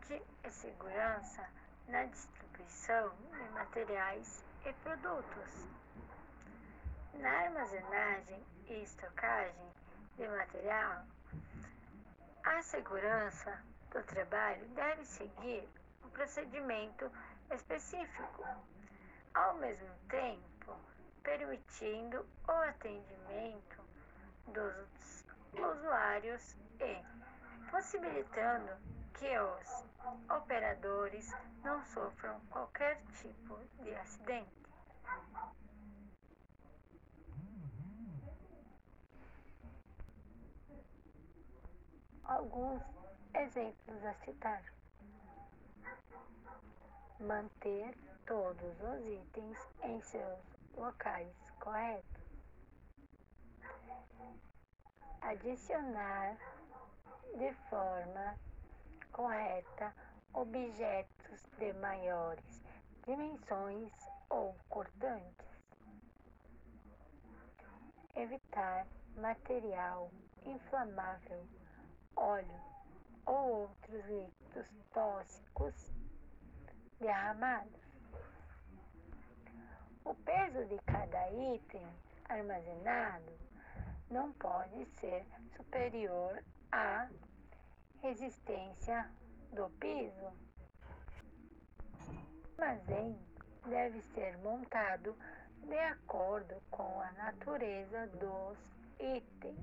qualidade 0.00 0.22
e 0.44 0.50
segurança 0.50 1.46
na 1.88 2.04
distribuição 2.04 3.12
de 3.32 3.48
materiais 3.50 4.44
e 4.64 4.72
produtos. 4.84 5.68
Na 7.14 7.30
armazenagem 7.30 8.42
e 8.68 8.82
estocagem 8.82 9.72
de 10.16 10.26
material, 10.28 11.04
a 12.44 12.62
segurança 12.62 13.62
do 13.90 14.02
trabalho 14.04 14.66
deve 14.68 15.04
seguir 15.04 15.68
um 16.04 16.08
procedimento 16.10 17.10
específico, 17.50 18.44
ao 19.34 19.54
mesmo 19.56 19.90
tempo 20.08 20.76
permitindo 21.22 22.26
o 22.48 22.52
atendimento 22.52 23.84
dos 24.46 25.26
usuários 25.52 26.56
e 26.80 27.70
possibilitando 27.70 28.99
que 29.20 29.38
os 29.38 29.84
operadores 30.34 31.30
não 31.62 31.84
sofram 31.84 32.40
qualquer 32.48 32.98
tipo 33.20 33.58
de 33.82 33.94
acidente. 33.94 34.50
Alguns 42.24 42.82
exemplos 43.34 44.04
a 44.06 44.14
citar: 44.24 44.62
manter 47.20 47.94
todos 48.26 48.80
os 48.80 49.06
itens 49.06 49.58
em 49.82 50.00
seus 50.00 50.40
locais 50.74 51.36
corretos, 51.58 52.22
adicionar 55.20 56.38
de 57.36 57.52
forma 57.68 58.34
correta 59.20 59.94
objetos 60.32 61.42
de 61.58 61.74
maiores 61.74 62.62
dimensões 63.04 63.92
ou 64.30 64.56
cortantes, 64.70 65.46
evitar 68.16 68.86
material 69.16 70.10
inflamável, 70.46 71.46
óleo 72.16 72.60
ou 73.26 73.68
outros 73.68 74.06
líquidos 74.06 74.66
tóxicos 74.94 75.92
derramados. 76.98 77.82
O 80.02 80.14
peso 80.14 80.64
de 80.64 80.78
cada 80.86 81.30
item 81.30 81.86
armazenado 82.26 83.38
não 84.10 84.32
pode 84.32 84.86
ser 84.98 85.26
superior 85.54 86.42
à 86.72 87.06
resistência 88.02 89.10
do 89.52 89.68
piso. 89.78 90.32
O 92.58 92.62
armazém 92.62 93.18
deve 93.66 94.00
ser 94.14 94.36
montado 94.38 95.16
de 95.62 95.78
acordo 95.78 96.60
com 96.70 97.00
a 97.00 97.12
natureza 97.12 98.06
dos 98.08 98.58
itens 98.98 99.58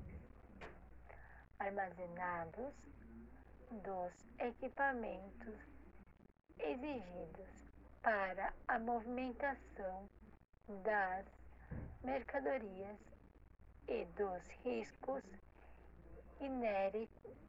armazenados, 1.58 2.74
dos 3.70 4.12
equipamentos 4.38 5.54
exigidos 6.58 7.68
para 8.02 8.52
a 8.68 8.78
movimentação 8.78 10.08
das 10.84 11.26
mercadorias 12.02 12.98
e 13.88 14.04
dos 14.16 14.46
riscos 14.64 15.24
inerentes 16.40 17.47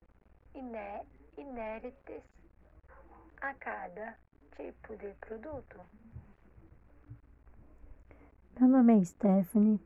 a 3.42 3.54
cada 3.54 4.18
tipo 4.58 4.98
de 4.98 5.14
produto. 5.22 5.80
Meu 8.60 8.68
nome 8.68 9.00
é 9.00 9.06
Stephanie, 9.06 9.80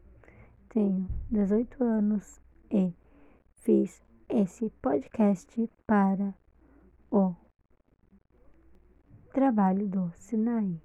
tenho 0.69 1.07
18 1.29 1.83
anos 1.83 2.41
e 2.71 2.91
fiz 3.57 4.03
esse 4.27 4.71
podcast 4.81 5.69
para 5.85 6.33
o 7.11 7.35
trabalho 9.31 9.87
do 9.87 10.11
Sinai. 10.15 10.81